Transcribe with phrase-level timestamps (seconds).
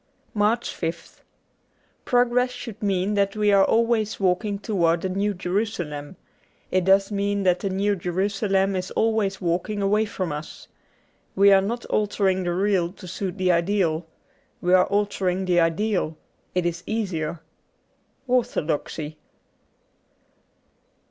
[0.29, 1.21] 70 MARCH 5th
[2.05, 6.15] PROGRESS should mean that we are always walking towards the New Jerusalem.
[6.71, 10.67] It does mean that the New Jerusalem is always walking away from us.
[11.35, 14.07] We are not altering the real to suit the ideal.
[14.59, 16.17] We are altering the ideal:
[16.55, 17.41] it is easier.
[18.27, 19.19] 'Orthodoxy.''